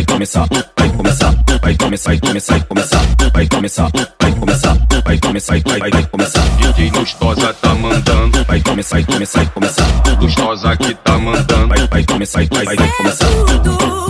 vai 0.00 0.04
começar, 0.06 0.46
vai 0.78 0.88
começar, 0.90 1.34
vai 1.60 1.76
começar, 1.76 2.10
vai 2.10 2.20
começar, 2.20 2.52
vai 2.52 2.66
começar, 2.66 3.00
vai 3.32 3.48
começar, 3.48 3.90
vai 4.20 4.32
começar, 4.32 4.76
vai 5.04 5.18
começar, 5.18 5.60
vai 5.60 5.78
vai 5.78 5.90
vai 5.90 6.06
começar. 6.06 6.42
DJ 6.58 6.90
Lustosa 6.90 7.54
tá 7.54 7.74
mandando, 7.74 8.44
vai 8.44 8.60
começar, 8.62 8.96
vai 8.96 9.04
começar, 9.04 9.38
vai 9.40 9.52
começar. 9.52 9.86
Lustosa 10.20 10.76
que 10.76 10.94
tá 10.94 11.18
mandando, 11.18 11.68
vai 11.68 11.86
vai 11.86 12.04
começar, 12.04 12.46
vai 12.48 12.64
vai 12.64 12.76
vai 12.76 12.92
começar. 12.96 14.09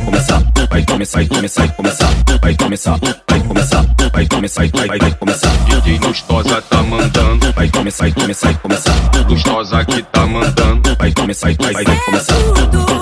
vai 0.81 0.85
começar, 0.85 1.19
vai 1.19 1.27
começar, 1.27 1.67
vai 1.67 1.75
começar, 1.75 2.11
vai 2.41 2.55
começar, 2.55 2.99
vai 3.27 3.39
começar, 3.41 3.85
vai 4.11 4.27
começar, 4.27 4.67
vai 4.71 4.87
vai 4.87 4.99
vai 4.99 5.11
começar. 5.13 5.49
DJ 5.65 5.99
Lustosa 5.99 6.61
tá 6.61 6.83
mandando, 6.83 7.53
vai 7.53 7.69
começar, 7.69 8.03
vai 8.03 8.11
começar, 8.13 8.47
vai 8.47 8.61
começar. 8.61 8.95
Lustosa 9.27 9.85
que 9.85 10.03
tá 10.03 10.25
mandando, 10.25 10.95
vai 10.97 11.11
começar, 11.11 11.53
vai 11.53 11.73
vai 11.73 11.83
vai 11.83 11.99
começar. 12.05 13.00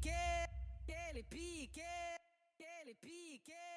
pique, 0.00 0.12
que 0.86 1.14
le 1.14 1.22
pique, 1.24 1.82
que 2.56 2.86
le 2.86 2.94
pique. 2.94 3.67